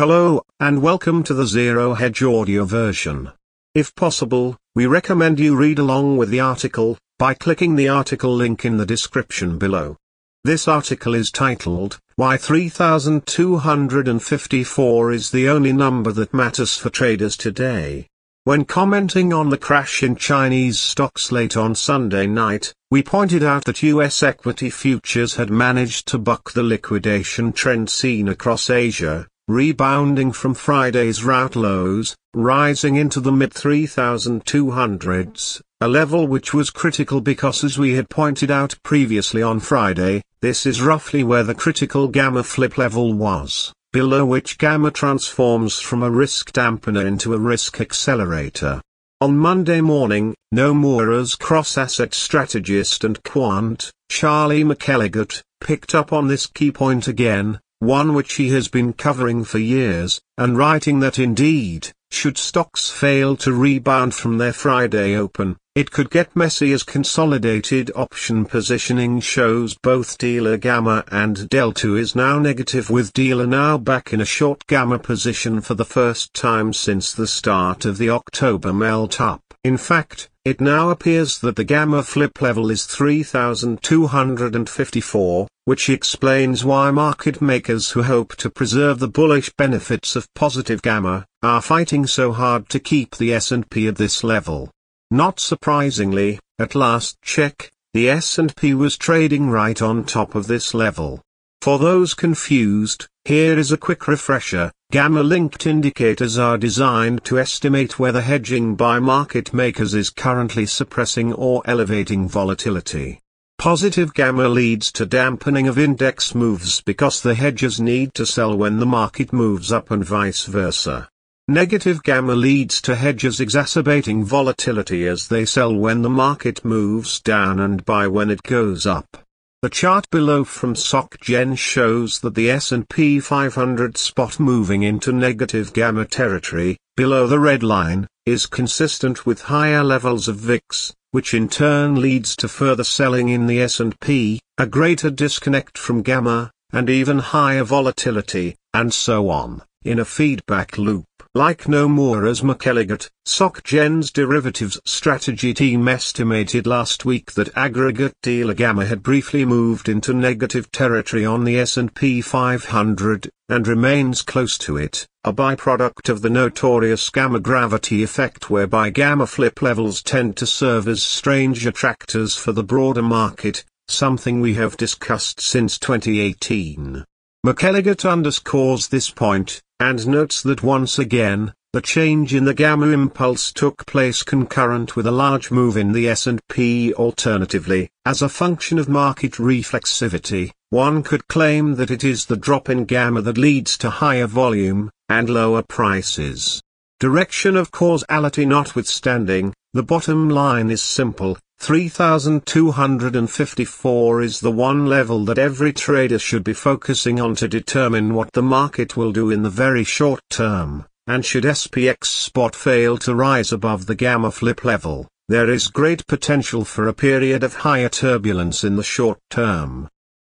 [0.00, 3.32] Hello, and welcome to the Zero Hedge audio version.
[3.74, 8.64] If possible, we recommend you read along with the article, by clicking the article link
[8.64, 9.98] in the description below.
[10.42, 18.06] This article is titled, Why 3254 is the only number that matters for traders today.
[18.44, 23.66] When commenting on the crash in Chinese stocks late on Sunday night, we pointed out
[23.66, 30.30] that US equity futures had managed to buck the liquidation trend seen across Asia, rebounding
[30.30, 37.76] from Friday's rout lows, rising into the mid-3200s, a level which was critical because as
[37.76, 42.78] we had pointed out previously on Friday, this is roughly where the critical gamma flip
[42.78, 48.80] level was, below which gamma transforms from a risk dampener into a risk accelerator.
[49.20, 56.70] On Monday morning, Nomura's cross-asset strategist and quant, Charlie McElligott, picked up on this key
[56.70, 62.38] point again, one which he has been covering for years, and writing that indeed, should
[62.38, 68.44] stocks fail to rebound from their Friday open, it could get messy as consolidated option
[68.44, 74.20] positioning shows both dealer gamma and delta is now negative with dealer now back in
[74.20, 79.20] a short gamma position for the first time since the start of the October melt
[79.20, 79.42] up.
[79.62, 86.90] In fact, it now appears that the gamma flip level is 3254, which explains why
[86.90, 92.32] market makers who hope to preserve the bullish benefits of positive gamma, are fighting so
[92.32, 94.70] hard to keep the S&P at this level.
[95.10, 101.20] Not surprisingly, at last check, the S&P was trading right on top of this level.
[101.60, 108.20] For those confused, here is a quick refresher, Gamma-linked indicators are designed to estimate whether
[108.20, 113.20] hedging by market makers is currently suppressing or elevating volatility.
[113.56, 118.80] Positive gamma leads to dampening of index moves because the hedgers need to sell when
[118.80, 121.08] the market moves up and vice versa.
[121.46, 127.60] Negative gamma leads to hedgers exacerbating volatility as they sell when the market moves down
[127.60, 129.24] and buy when it goes up.
[129.62, 136.06] The chart below from SocGen shows that the S&P 500 spot moving into negative gamma
[136.06, 142.00] territory, below the red line, is consistent with higher levels of VIX, which in turn
[142.00, 147.62] leads to further selling in the S&P, a greater disconnect from gamma, and even higher
[147.62, 151.04] volatility, and so on, in a feedback loop.
[151.36, 159.04] Like Nomura's McElligott, SocGen's derivatives strategy team estimated last week that aggregate dealer gamma had
[159.04, 165.32] briefly moved into negative territory on the S&P 500, and remains close to it, a
[165.32, 171.00] byproduct of the notorious gamma gravity effect whereby gamma flip levels tend to serve as
[171.00, 177.04] strange attractors for the broader market, something we have discussed since 2018.
[177.46, 183.50] McElligott underscores this point, and notes that once again, the change in the gamma impulse
[183.50, 188.90] took place concurrent with a large move in the S&P alternatively, as a function of
[188.90, 193.88] market reflexivity, one could claim that it is the drop in gamma that leads to
[193.88, 196.60] higher volume, and lower prices.
[197.00, 205.38] Direction of causality notwithstanding, the bottom line is simple, 3254 is the one level that
[205.38, 209.48] every trader should be focusing on to determine what the market will do in the
[209.48, 215.08] very short term, and should SPX spot fail to rise above the gamma flip level,
[215.26, 219.88] there is great potential for a period of higher turbulence in the short term.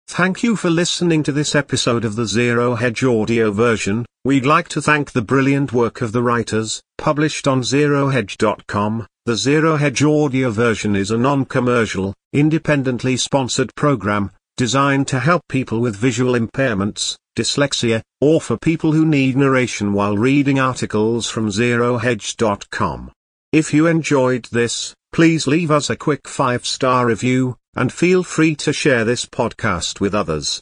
[0.08, 4.06] Thank you for listening to this episode of the Zero Hedge audio version.
[4.26, 9.06] We'd like to thank the brilliant work of the writers, published on zerohedge.com.
[9.26, 15.82] The Zero Hedge audio version is a non-commercial, independently sponsored program, designed to help people
[15.82, 23.12] with visual impairments, dyslexia, or for people who need narration while reading articles from zerohedge.com.
[23.52, 28.72] If you enjoyed this, please leave us a quick 5-star review, and feel free to
[28.72, 30.62] share this podcast with others.